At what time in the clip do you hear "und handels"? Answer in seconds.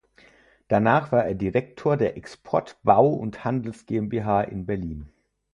3.09-3.85